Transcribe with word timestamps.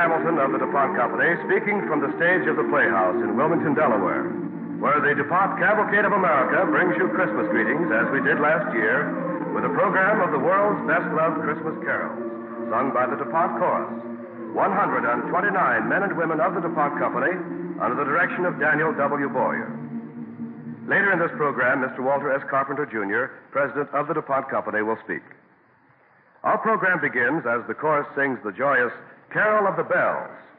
Hamilton 0.00 0.40
of 0.40 0.56
the 0.56 0.64
DuPont 0.64 0.96
Company 0.96 1.28
speaking 1.44 1.84
from 1.84 2.00
the 2.00 2.08
stage 2.16 2.48
of 2.48 2.56
the 2.56 2.64
Playhouse 2.72 3.20
in 3.20 3.36
Wilmington, 3.36 3.76
Delaware, 3.76 4.32
where 4.80 4.96
the 4.96 5.12
DuPont 5.12 5.60
Cavalcade 5.60 6.08
of 6.08 6.16
America 6.16 6.64
brings 6.72 6.96
you 6.96 7.04
Christmas 7.12 7.44
greetings, 7.52 7.84
as 7.92 8.08
we 8.08 8.24
did 8.24 8.40
last 8.40 8.64
year, 8.72 9.12
with 9.52 9.60
a 9.68 9.72
program 9.76 10.24
of 10.24 10.32
the 10.32 10.40
world's 10.40 10.80
best 10.88 11.04
loved 11.12 11.44
Christmas 11.44 11.76
carols, 11.84 12.16
sung 12.72 12.96
by 12.96 13.04
the 13.04 13.20
DuPont 13.20 13.60
Chorus. 13.60 13.92
129 14.56 15.20
men 15.84 16.00
and 16.00 16.16
women 16.16 16.40
of 16.40 16.56
the 16.56 16.64
DuPont 16.64 16.96
Company 16.96 17.36
under 17.76 18.00
the 18.00 18.08
direction 18.08 18.48
of 18.48 18.56
Daniel 18.56 18.96
W. 18.96 19.28
Boyer. 19.28 19.68
Later 20.88 21.12
in 21.12 21.20
this 21.20 21.36
program, 21.36 21.84
Mr. 21.84 22.00
Walter 22.00 22.32
S. 22.32 22.40
Carpenter, 22.48 22.88
Jr., 22.88 23.36
president 23.52 23.92
of 23.92 24.08
the 24.08 24.16
DuPont 24.16 24.48
Company, 24.48 24.80
will 24.80 24.96
speak. 25.04 25.20
Our 26.40 26.56
program 26.56 27.04
begins 27.04 27.44
as 27.44 27.60
the 27.68 27.76
chorus 27.76 28.08
sings 28.16 28.40
the 28.40 28.56
joyous 28.56 28.96
Carol 29.32 29.68
of 29.68 29.76
the 29.76 29.84
Bells. 29.84 30.49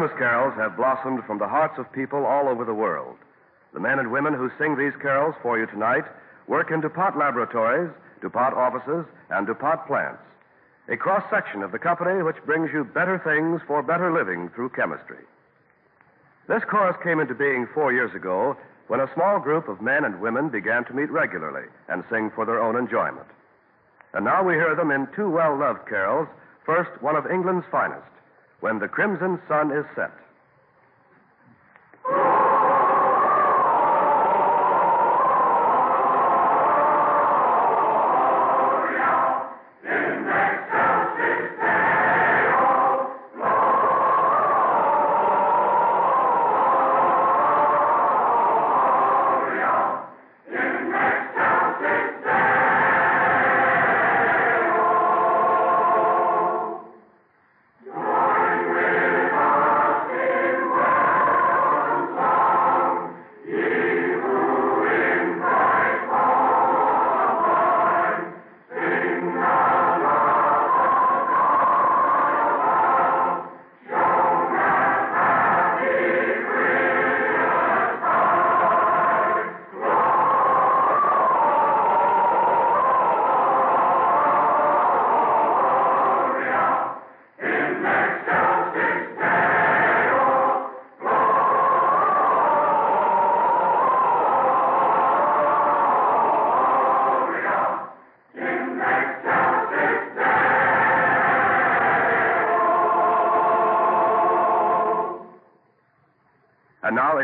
Christmas 0.00 0.18
carols 0.18 0.54
have 0.56 0.78
blossomed 0.78 1.22
from 1.26 1.36
the 1.36 1.46
hearts 1.46 1.76
of 1.76 1.92
people 1.92 2.24
all 2.24 2.48
over 2.48 2.64
the 2.64 2.72
world. 2.72 3.18
The 3.74 3.80
men 3.80 3.98
and 3.98 4.10
women 4.10 4.32
who 4.32 4.50
sing 4.56 4.74
these 4.74 4.96
carols 4.98 5.34
for 5.42 5.58
you 5.58 5.66
tonight 5.66 6.04
work 6.48 6.70
in 6.70 6.80
DuPont 6.80 7.18
laboratories, 7.18 7.90
DuPont 8.22 8.54
offices, 8.54 9.04
and 9.28 9.46
DuPont 9.46 9.86
plants. 9.86 10.22
A 10.88 10.96
cross 10.96 11.22
section 11.28 11.62
of 11.62 11.70
the 11.70 11.78
company 11.78 12.22
which 12.22 12.42
brings 12.46 12.72
you 12.72 12.82
better 12.82 13.18
things 13.18 13.60
for 13.66 13.82
better 13.82 14.10
living 14.10 14.48
through 14.54 14.70
chemistry. 14.70 15.20
This 16.48 16.64
chorus 16.64 16.96
came 17.02 17.20
into 17.20 17.34
being 17.34 17.68
four 17.74 17.92
years 17.92 18.14
ago 18.14 18.56
when 18.86 19.00
a 19.00 19.12
small 19.12 19.38
group 19.38 19.68
of 19.68 19.82
men 19.82 20.06
and 20.06 20.22
women 20.22 20.48
began 20.48 20.86
to 20.86 20.94
meet 20.94 21.10
regularly 21.10 21.68
and 21.90 22.04
sing 22.08 22.30
for 22.34 22.46
their 22.46 22.62
own 22.62 22.74
enjoyment. 22.74 23.28
And 24.14 24.24
now 24.24 24.42
we 24.42 24.54
hear 24.54 24.74
them 24.74 24.92
in 24.92 25.08
two 25.14 25.28
well 25.28 25.58
loved 25.58 25.86
carols. 25.86 26.28
First, 26.64 26.90
one 27.02 27.16
of 27.16 27.30
England's 27.30 27.66
finest, 27.70 28.08
When 28.60 28.78
the 28.78 28.88
Crimson 28.88 29.40
Sun 29.48 29.72
is 29.72 29.84
Set. 29.94 30.12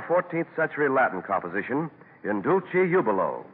14th 0.09 0.47
century 0.55 0.89
Latin 0.89 1.23
composition 1.23 1.91
in 2.25 2.43
Dulci 2.43 2.91
Jubilo. 2.91 3.45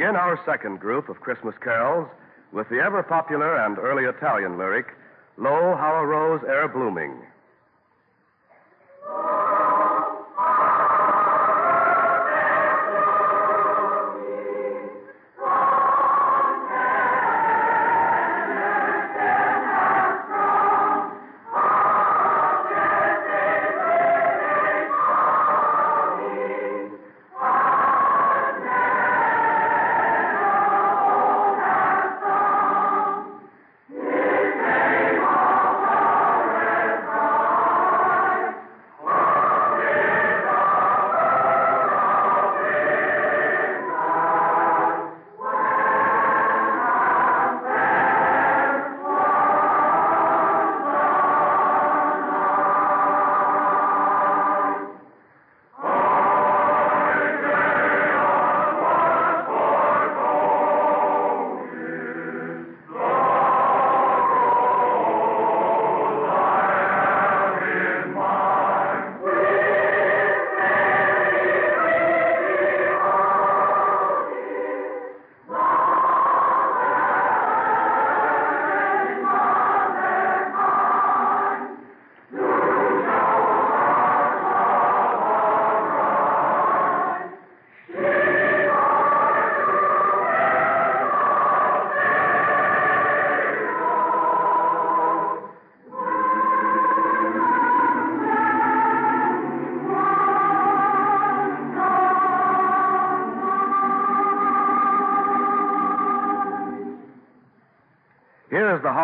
Begin 0.00 0.16
our 0.16 0.40
second 0.46 0.80
group 0.80 1.10
of 1.10 1.20
Christmas 1.20 1.54
carols 1.62 2.08
with 2.52 2.66
the 2.70 2.78
ever 2.78 3.02
popular 3.02 3.66
and 3.66 3.76
early 3.76 4.04
Italian 4.04 4.56
lyric, 4.56 4.86
Lo, 5.36 5.76
how 5.76 5.94
a 6.00 6.06
rose 6.06 6.40
ere 6.48 6.68
blooming. 6.68 7.20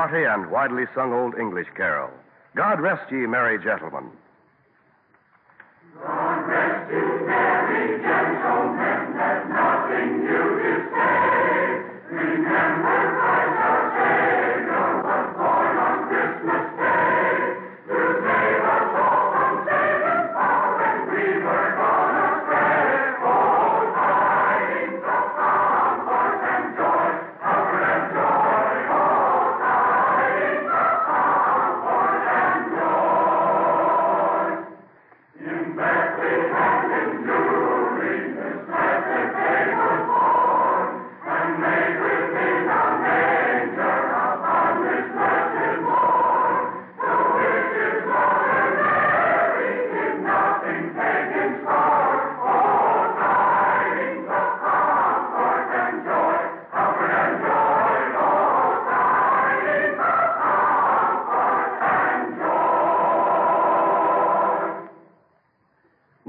Hearty 0.06 0.24
and 0.24 0.52
widely 0.52 0.84
sung 0.94 1.12
Old 1.12 1.34
English 1.36 1.66
carol. 1.76 2.10
God 2.54 2.80
rest 2.80 3.10
ye, 3.10 3.26
merry 3.26 3.58
gentlemen. 3.58 4.05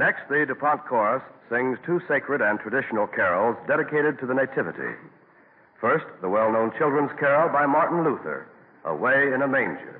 Next, 0.07 0.29
the 0.29 0.45
DuPont 0.47 0.85
Chorus 0.85 1.21
sings 1.49 1.77
two 1.85 1.99
sacred 2.07 2.39
and 2.39 2.57
traditional 2.61 3.07
carols 3.07 3.57
dedicated 3.67 4.17
to 4.19 4.25
the 4.25 4.33
Nativity. 4.33 4.95
First, 5.81 6.05
the 6.21 6.29
well 6.29 6.49
known 6.49 6.71
children's 6.77 7.11
carol 7.19 7.51
by 7.51 7.65
Martin 7.65 8.05
Luther, 8.05 8.47
Away 8.85 9.33
in 9.35 9.41
a 9.41 9.47
Manger. 9.49 9.99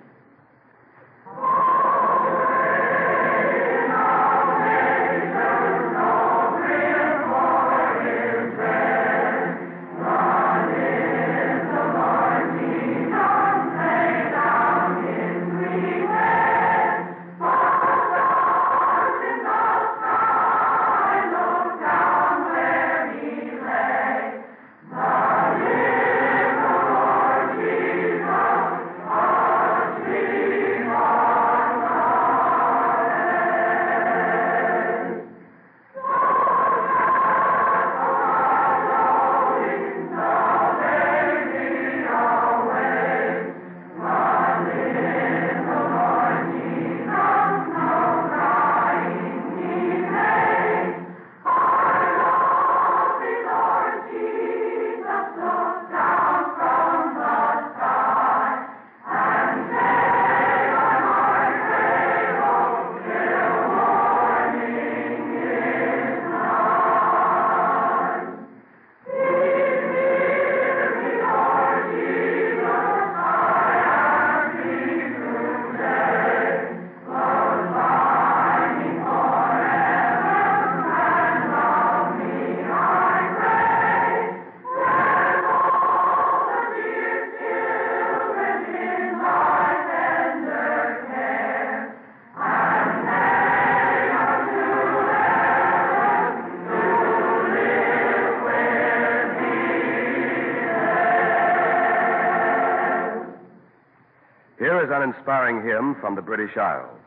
An 104.98 105.14
inspiring 105.14 105.64
hymn 105.64 105.96
from 106.02 106.16
the 106.16 106.22
British 106.22 106.58
Isles 106.58 107.00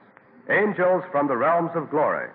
Angels 0.48 1.04
from 1.12 1.28
the 1.28 1.36
Realms 1.36 1.70
of 1.74 1.90
Glory. 1.90 2.28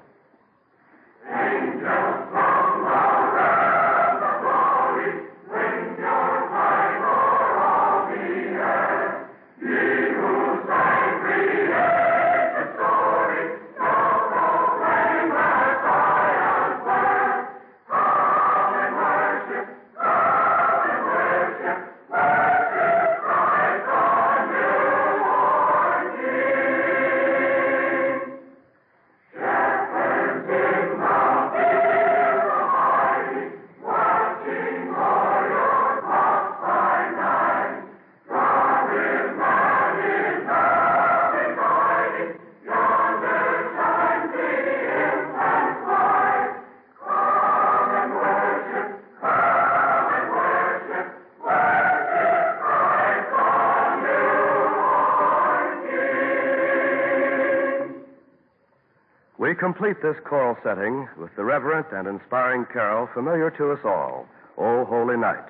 Complete 59.86 60.02
this 60.02 60.24
choral 60.26 60.58
setting 60.64 61.08
with 61.16 61.30
the 61.36 61.44
reverent 61.44 61.86
and 61.92 62.08
inspiring 62.08 62.66
carol 62.74 63.08
familiar 63.14 63.52
to 63.52 63.72
us 63.72 63.80
all, 63.86 64.26
O 64.58 64.84
Holy 64.84 65.16
Night. 65.16 65.46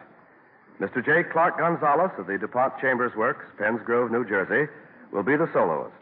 Mr. 0.78 1.00
J. 1.00 1.24
Clark 1.32 1.58
Gonzalez 1.58 2.12
of 2.18 2.28
the 2.28 2.38
DuPont 2.38 2.74
Chambers 2.82 3.16
Works, 3.16 3.46
Penns 3.58 3.80
Grove, 3.86 4.12
New 4.12 4.28
Jersey, 4.28 4.70
will 5.14 5.24
be 5.24 5.38
the 5.38 5.50
soloist, 5.54 5.96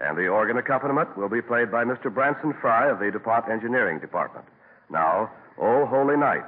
and 0.00 0.18
the 0.18 0.26
organ 0.26 0.56
accompaniment 0.56 1.16
will 1.16 1.28
be 1.28 1.40
played 1.40 1.70
by 1.70 1.84
Mr. 1.84 2.12
Branson 2.12 2.52
Fry 2.60 2.90
of 2.90 2.98
the 2.98 3.12
DuPont 3.12 3.48
Engineering 3.48 4.00
Department. 4.00 4.46
Now, 4.90 5.30
O 5.56 5.86
Holy 5.86 6.16
Night. 6.16 6.42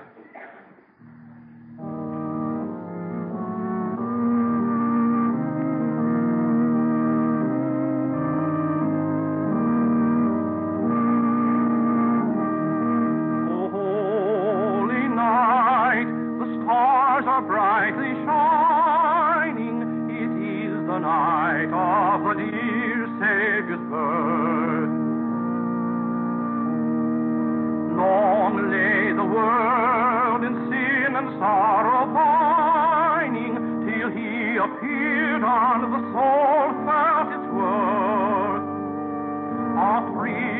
The 21.48 21.54
night 21.54 21.72
of 21.72 22.24
the 22.24 22.34
dear 22.34 23.06
Savior's 23.18 23.84
birth. 23.90 24.94
Long 27.96 28.70
lay 28.70 29.12
the 29.16 29.24
world 29.24 30.44
in 30.44 30.54
sin 30.68 31.16
and 31.16 31.28
sorrow 31.38 32.12
pining, 32.12 33.54
till 33.86 34.10
he 34.10 34.56
appeared 34.56 35.42
and 35.42 35.82
the 35.94 36.02
soul 36.12 36.68
felt 36.84 37.28
its 37.32 37.48
worth. 37.56 38.66
A 39.78 40.12
thrill 40.12 40.57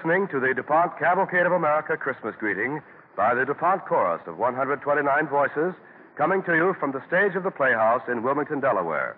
listening 0.00 0.28
to 0.28 0.40
the 0.40 0.54
DuPont 0.54 0.98
Cavalcade 0.98 1.44
of 1.44 1.52
America 1.52 1.94
Christmas 1.94 2.34
greeting 2.38 2.80
by 3.18 3.34
the 3.34 3.44
DuPont 3.44 3.84
Chorus 3.84 4.22
of 4.26 4.38
129 4.38 5.28
voices 5.28 5.74
coming 6.16 6.42
to 6.44 6.54
you 6.54 6.74
from 6.80 6.90
the 6.90 7.04
stage 7.06 7.36
of 7.36 7.42
the 7.42 7.50
Playhouse 7.50 8.00
in 8.08 8.22
Wilmington, 8.22 8.60
Delaware. 8.60 9.14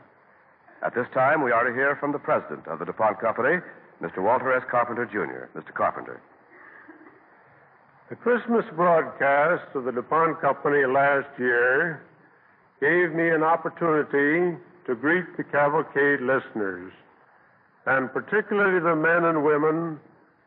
At 0.84 0.92
this 0.94 1.06
time, 1.14 1.44
we 1.44 1.52
are 1.52 1.62
to 1.62 1.72
hear 1.72 1.94
from 2.00 2.10
the 2.10 2.18
president 2.18 2.66
of 2.66 2.80
the 2.80 2.84
DuPont 2.84 3.20
Company, 3.20 3.62
Mr. 4.02 4.18
Walter 4.18 4.52
S. 4.52 4.64
Carpenter, 4.68 5.06
Jr. 5.06 5.56
Mr. 5.56 5.72
Carpenter. 5.72 6.20
The 8.10 8.16
Christmas 8.16 8.64
broadcast 8.74 9.76
of 9.76 9.84
the 9.84 9.92
DuPont 9.92 10.40
Company 10.40 10.84
last 10.84 11.28
year 11.38 12.02
gave 12.80 13.14
me 13.14 13.28
an 13.28 13.44
opportunity 13.44 14.58
to 14.86 14.94
greet 14.96 15.36
the 15.36 15.44
cavalcade 15.44 16.20
listeners, 16.22 16.92
and 17.86 18.12
particularly 18.12 18.80
the 18.80 18.96
men 18.96 19.24
and 19.24 19.44
women 19.44 20.00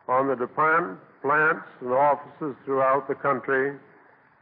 on 0.08 0.28
the 0.28 0.36
DuPont 0.36 1.00
plants 1.22 1.66
and 1.82 1.92
offices 1.92 2.56
throughout 2.66 3.08
the 3.08 3.16
country 3.16 3.78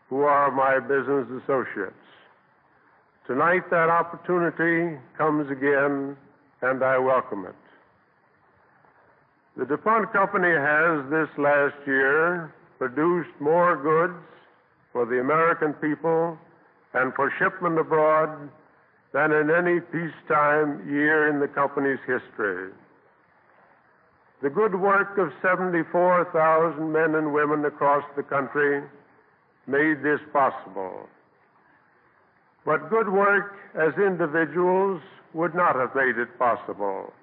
who 0.10 0.21
are 0.21 0.52
my 0.52 0.80
business 0.80 1.28
associates. 1.43 1.95
Tonight, 3.26 3.69
that 3.71 3.89
opportunity 3.89 4.99
comes 5.17 5.49
again, 5.49 6.17
and 6.62 6.84
I 6.84 6.97
welcome 6.97 7.45
it. 7.45 7.56
The 9.56 9.65
DuPont 9.65 10.12
Company 10.12 10.52
has 10.52 11.10
this 11.10 11.30
last 11.38 11.76
year 11.88 12.54
produced 12.80 13.30
more 13.39 13.78
goods 13.78 14.19
for 14.91 15.06
the 15.06 15.21
American 15.21 15.73
people 15.73 16.38
and 16.93 17.13
for 17.13 17.32
shipment 17.39 17.80
abroad 17.80 18.49
than 19.13 19.32
in 19.32 19.49
any 19.49 19.80
peacetime 19.80 20.84
year 20.89 21.30
in 21.30 21.39
the 21.39 21.47
company's 21.47 21.99
history. 22.06 22.71
The 24.43 24.49
good 24.49 24.75
work 24.75 25.17
of 25.17 25.32
74,000 25.41 26.91
men 26.91 27.15
and 27.15 27.34
women 27.34 27.63
across 27.63 28.03
the 28.17 28.23
country 28.23 28.84
made 29.67 30.03
this 30.03 30.19
possible. 30.34 31.08
But 32.65 32.89
good 32.89 33.08
work 33.08 33.56
as 33.73 33.93
individuals 33.95 35.01
would 35.34 35.56
not 35.56 35.77
have 35.77 35.95
made 35.95 36.17
it 36.17 36.38
possible. 36.38 37.13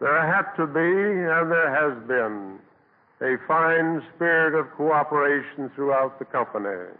There 0.00 0.24
had 0.24 0.54
to 0.54 0.68
be, 0.68 0.78
and 0.78 1.50
there 1.50 1.74
has 1.74 2.00
been, 2.06 2.60
a 3.20 3.36
fine 3.48 4.00
spirit 4.14 4.54
of 4.54 4.70
cooperation 4.76 5.68
throughout 5.74 6.20
the 6.20 6.26
company. 6.26 6.94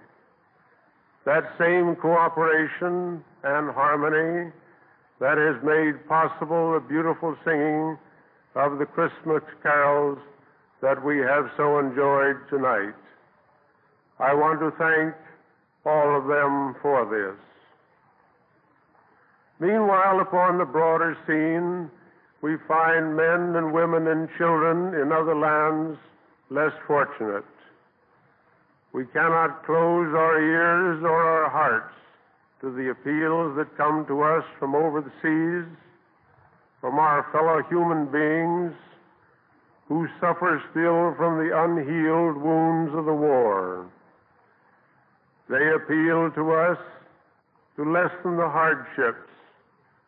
That 1.25 1.45
same 1.57 1.95
cooperation 1.95 3.23
and 3.45 3.71
harmony 3.71 4.51
that 5.21 5.39
has 5.39 5.63
made 5.63 6.09
possible 6.09 6.73
the 6.73 6.81
beautiful 6.81 7.37
singing 7.45 7.97
of 8.55 8.79
the 8.79 8.87
Christmas 8.87 9.43
carols 9.63 10.19
that 10.81 11.03
we 11.05 11.19
have 11.19 11.51
so 11.57 11.79
enjoyed 11.79 12.37
tonight. 12.49 12.95
I 14.19 14.35
want 14.35 14.61
to 14.61 14.71
thank 14.79 15.15
all 15.85 16.17
of 16.17 16.27
them 16.27 16.77
for 16.83 17.05
this. 17.07 17.39
Meanwhile, 19.61 20.21
upon 20.21 20.59
the 20.59 20.65
broader 20.65 21.17
scene, 21.27 21.91
we 22.43 22.57
find 22.69 23.17
men 23.17 23.57
and 23.57 23.73
women 23.73 24.07
and 24.07 24.29
children 24.39 24.95
in 24.95 25.11
other 25.13 25.35
lands 25.35 25.99
less 26.51 26.73
fortunate. 26.87 27.45
We 28.93 29.05
cannot 29.07 29.65
close 29.67 30.15
our 30.15 30.41
ears 30.41 31.03
or 31.03 31.23
our 31.23 31.51
hearts 31.51 31.95
to 32.61 32.71
the 32.71 32.91
appeals 32.91 33.57
that 33.57 33.77
come 33.77 34.07
to 34.07 34.23
us 34.23 34.45
from 34.59 34.75
over 34.75 35.01
the 35.01 35.13
seas, 35.23 35.69
from 36.81 36.99
our 36.99 37.27
fellow 37.33 37.63
human 37.69 38.07
beings 38.07 38.75
who 39.89 40.07
suffer 40.21 40.63
still 40.71 41.15
from 41.17 41.39
the 41.39 41.57
unhealed 41.65 42.37
wounds 42.37 42.95
of 42.95 43.05
the 43.07 43.13
war. 43.13 43.87
They 45.49 45.73
appeal 45.75 46.31
to 46.31 46.53
us 46.53 46.79
to 47.77 47.91
lessen 47.91 48.37
the 48.37 48.49
hardships 48.49 49.31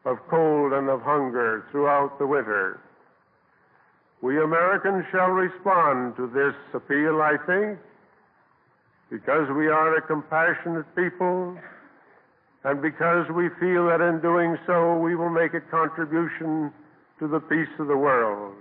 of 0.05 0.19
cold 0.29 0.73
and 0.73 0.89
of 0.89 1.03
hunger 1.03 1.65
throughout 1.71 2.19
the 2.19 2.27
winter. 2.27 2.81
We 4.23 4.43
Americans 4.43 5.05
shall 5.11 5.31
respond 5.31 6.17
to 6.17 6.27
this 6.27 6.55
appeal, 6.75 7.23
I 7.23 7.37
think, 7.47 7.79
because 9.11 9.49
we 9.57 9.69
are 9.69 9.97
a 9.97 10.03
compassionate 10.03 10.95
people 10.95 11.57
and 12.65 12.83
because 12.83 13.27
we 13.31 13.49
feel 13.59 13.87
that 13.87 14.01
in 14.01 14.21
doing 14.21 14.57
so 14.67 14.97
we 14.99 15.15
will 15.15 15.31
make 15.31 15.55
a 15.55 15.61
contribution 15.61 16.73
to 17.19 17.29
the 17.29 17.41
peace 17.41 17.69
of 17.79 17.87
the 17.87 17.97
world. 17.97 18.55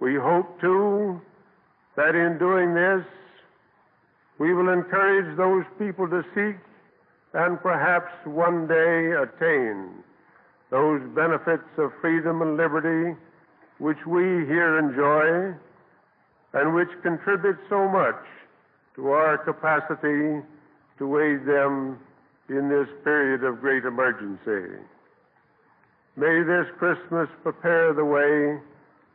We 0.00 0.14
hope, 0.16 0.60
too, 0.60 1.20
that 1.96 2.14
in 2.14 2.38
doing 2.38 2.74
this, 2.74 3.04
we 4.38 4.54
will 4.54 4.72
encourage 4.72 5.36
those 5.36 5.64
people 5.78 6.08
to 6.08 6.24
seek 6.34 6.56
and 7.34 7.60
perhaps 7.60 8.10
one 8.24 8.66
day 8.66 9.12
attain 9.12 10.02
those 10.70 11.02
benefits 11.14 11.68
of 11.78 11.92
freedom 12.00 12.42
and 12.42 12.56
liberty 12.56 13.16
which 13.78 13.98
we 14.06 14.22
here 14.46 14.78
enjoy 14.78 15.54
and 16.54 16.74
which 16.74 16.88
contribute 17.02 17.58
so 17.68 17.86
much 17.88 18.16
to 18.96 19.10
our 19.10 19.38
capacity 19.38 20.42
to 20.98 21.18
aid 21.18 21.46
them 21.46 21.98
in 22.50 22.68
this 22.68 22.88
period 23.04 23.44
of 23.44 23.60
great 23.60 23.84
emergency. 23.84 24.76
May 26.16 26.42
this 26.42 26.66
Christmas 26.78 27.28
prepare 27.42 27.94
the 27.94 28.04
way 28.04 28.60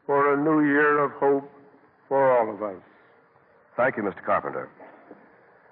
for 0.06 0.34
a 0.34 0.38
new 0.38 0.66
year 0.66 1.04
of 1.04 1.12
hope 1.12 1.52
for 2.08 2.38
all 2.38 2.50
of 2.54 2.64
us. 2.64 2.82
Thank 3.76 3.98
you, 3.98 4.04
Mr. 4.04 4.24
Carpenter. 4.24 4.70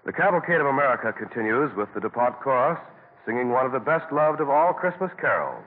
The 0.05 0.11
Cavalcade 0.11 0.59
of 0.59 0.67
America 0.67 1.13
continues 1.13 1.71
with 1.77 1.87
the 1.93 2.01
DuPont 2.01 2.41
Chorus 2.41 2.79
singing 3.25 3.49
one 3.49 3.65
of 3.65 3.71
the 3.71 3.79
best 3.79 4.11
loved 4.11 4.41
of 4.41 4.49
all 4.49 4.73
Christmas 4.73 5.11
carols, 5.19 5.63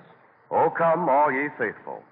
O 0.51 0.69
Come, 0.69 1.09
All 1.09 1.33
Ye 1.33 1.49
Faithful. 1.57 2.03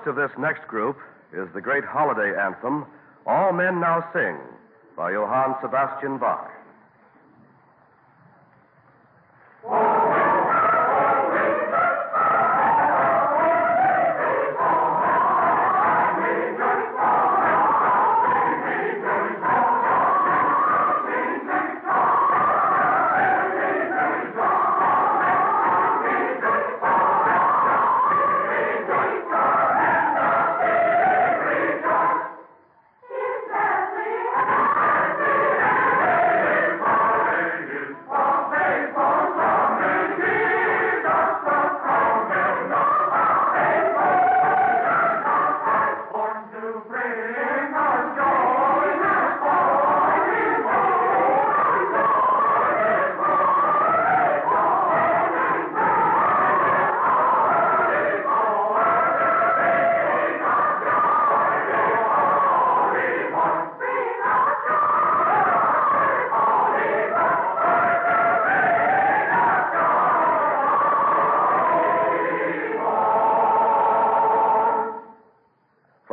First 0.00 0.08
of 0.08 0.16
this 0.16 0.30
next 0.38 0.66
group 0.66 0.96
is 1.32 1.48
the 1.54 1.60
great 1.60 1.84
holiday 1.84 2.32
anthem, 2.38 2.86
All 3.26 3.52
Men 3.52 3.80
Now 3.80 4.08
Sing, 4.14 4.36
by 4.96 5.12
Johann 5.12 5.54
Sebastian 5.60 6.18
Bach. 6.18 6.49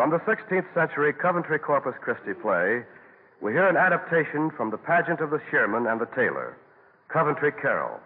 From 0.07 0.17
the 0.25 0.31
16th 0.31 0.73
century 0.73 1.11
Coventry 1.11 1.59
Corpus 1.59 1.95
Christi 1.99 2.33
play, 2.33 2.85
we 3.41 3.51
hear 3.51 3.67
an 3.67 3.75
adaptation 3.75 4.49
from 4.55 4.71
the 4.71 4.77
pageant 4.77 5.19
of 5.19 5.31
the 5.31 5.41
Shearman 5.51 5.85
and 5.85 5.99
the 5.99 6.05
Tailor, 6.05 6.55
Coventry 7.09 7.51
Carol. 7.51 7.99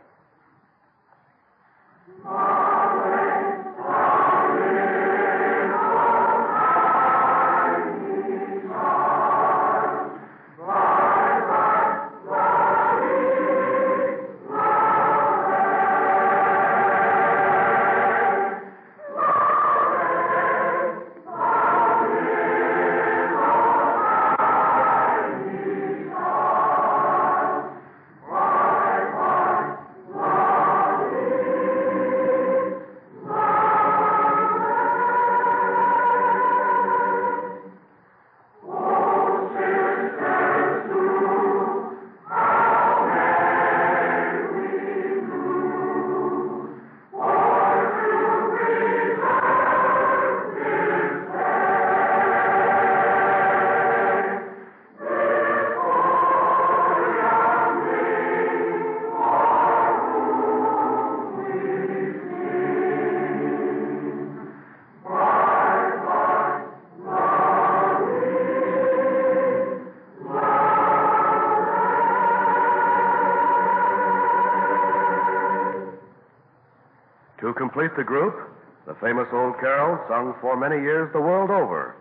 Complete 77.92 78.06
the 78.06 78.08
group, 78.08 78.50
the 78.88 78.96
famous 78.96 79.28
old 79.34 79.60
carol 79.60 80.00
sung 80.08 80.34
for 80.40 80.56
many 80.56 80.82
years 80.82 81.12
the 81.12 81.20
world 81.20 81.50
over, 81.50 81.96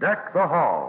Deck 0.00 0.32
the 0.32 0.46
Halls. 0.46 0.83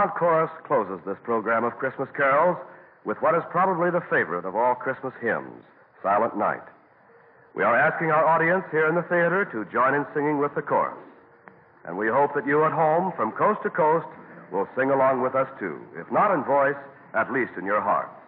The 0.00 0.06
Chorus 0.16 0.50
closes 0.64 1.04
this 1.04 1.18
program 1.24 1.62
of 1.62 1.76
Christmas 1.76 2.08
carols 2.16 2.56
with 3.04 3.20
what 3.20 3.34
is 3.34 3.42
probably 3.50 3.90
the 3.90 4.00
favorite 4.08 4.46
of 4.46 4.56
all 4.56 4.74
Christmas 4.74 5.12
hymns, 5.20 5.62
Silent 6.02 6.38
Night. 6.38 6.64
We 7.54 7.64
are 7.64 7.76
asking 7.76 8.10
our 8.10 8.24
audience 8.24 8.64
here 8.70 8.88
in 8.88 8.94
the 8.94 9.02
theater 9.02 9.44
to 9.52 9.70
join 9.70 9.92
in 9.92 10.06
singing 10.14 10.38
with 10.38 10.54
the 10.54 10.62
chorus. 10.62 10.96
And 11.84 11.98
we 11.98 12.08
hope 12.08 12.32
that 12.34 12.46
you 12.46 12.64
at 12.64 12.72
home, 12.72 13.12
from 13.14 13.32
coast 13.32 13.60
to 13.64 13.68
coast, 13.68 14.06
will 14.50 14.66
sing 14.74 14.90
along 14.90 15.20
with 15.20 15.34
us 15.34 15.48
too, 15.60 15.78
if 15.94 16.10
not 16.10 16.32
in 16.32 16.44
voice, 16.44 16.80
at 17.12 17.30
least 17.30 17.52
in 17.58 17.66
your 17.66 17.82
hearts. 17.82 18.19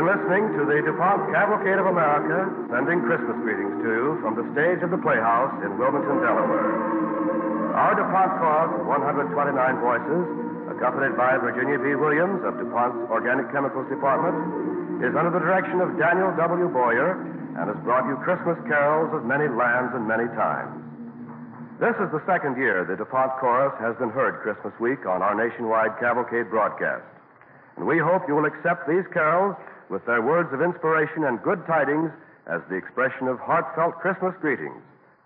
Been 0.00 0.16
listening 0.16 0.48
to 0.56 0.64
the 0.64 0.80
DuPont 0.80 1.28
Cavalcade 1.28 1.76
of 1.76 1.84
America, 1.84 2.48
sending 2.72 3.04
Christmas 3.04 3.36
greetings 3.44 3.84
to 3.84 3.88
you 3.92 4.06
from 4.24 4.32
the 4.32 4.48
stage 4.56 4.80
of 4.80 4.88
the 4.88 4.96
Playhouse 4.96 5.52
in 5.60 5.76
Wilmington, 5.76 6.24
Delaware. 6.24 7.76
Our 7.76 7.92
DuPont 8.00 8.32
chorus 8.40 8.80
of 8.80 8.88
129 8.88 9.28
voices, 9.84 10.24
accompanied 10.72 11.20
by 11.20 11.36
Virginia 11.36 11.76
B. 11.76 12.00
Williams 12.00 12.40
of 12.48 12.56
DuPont's 12.56 13.12
Organic 13.12 13.52
Chemicals 13.52 13.92
Department, 13.92 15.04
is 15.04 15.12
under 15.12 15.36
the 15.36 15.42
direction 15.44 15.84
of 15.84 15.92
Daniel 16.00 16.32
W. 16.32 16.72
Boyer 16.72 17.20
and 17.60 17.68
has 17.68 17.76
brought 17.84 18.08
you 18.08 18.16
Christmas 18.24 18.56
carols 18.64 19.12
of 19.12 19.28
many 19.28 19.52
lands 19.52 19.92
and 19.92 20.08
many 20.08 20.32
times. 20.32 20.80
This 21.76 21.92
is 22.00 22.08
the 22.08 22.24
second 22.24 22.56
year 22.56 22.88
the 22.88 22.96
DuPont 22.96 23.36
chorus 23.36 23.76
has 23.76 23.92
been 24.00 24.08
heard 24.16 24.40
Christmas 24.40 24.72
week 24.80 25.04
on 25.04 25.20
our 25.20 25.36
nationwide 25.36 25.92
cavalcade 26.00 26.48
broadcast. 26.48 27.04
And 27.76 27.84
we 27.84 28.00
hope 28.00 28.24
you 28.28 28.36
will 28.36 28.48
accept 28.48 28.88
these 28.88 29.04
carols 29.12 29.56
with 29.90 30.06
their 30.06 30.22
words 30.22 30.52
of 30.54 30.62
inspiration 30.62 31.24
and 31.24 31.42
good 31.42 31.66
tidings 31.66 32.10
as 32.46 32.62
the 32.70 32.76
expression 32.76 33.26
of 33.26 33.38
heartfelt 33.38 33.98
Christmas 33.98 34.34
greetings 34.40 34.80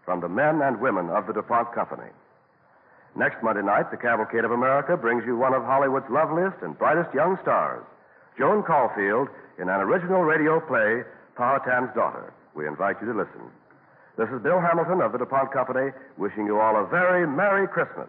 from 0.05 0.21
the 0.21 0.29
men 0.29 0.63
and 0.63 0.81
women 0.81 1.11
of 1.11 1.27
the 1.27 1.33
DuPont 1.33 1.73
Company. 1.73 2.09
Next 3.15 3.43
Monday 3.43 3.63
night, 3.63 3.91
the 3.91 3.97
Cavalcade 3.97 4.45
of 4.45 4.51
America 4.51 4.97
brings 4.97 5.25
you 5.25 5.37
one 5.37 5.55
of 5.55 5.63
Hollywood's 5.63 6.11
loveliest 6.11 6.57
and 6.63 6.77
brightest 6.77 7.15
young 7.15 7.39
stars, 7.43 7.85
Joan 8.37 8.65
Caulfield, 8.65 9.29
in 9.59 9.69
an 9.69 9.81
original 9.81 10.23
radio 10.23 10.59
play, 10.59 11.05
Powhatan's 11.37 11.95
Daughter. 11.95 12.33
We 12.55 12.67
invite 12.67 12.97
you 13.01 13.13
to 13.13 13.17
listen. 13.17 13.41
This 14.17 14.29
is 14.31 14.43
Bill 14.43 14.61
Hamilton 14.61 15.01
of 15.01 15.13
the 15.13 15.19
DuPont 15.19 15.53
Company 15.53 15.93
wishing 16.17 16.47
you 16.47 16.59
all 16.59 16.77
a 16.77 16.87
very 16.87 17.27
Merry 17.27 17.69
Christmas. 17.69 18.09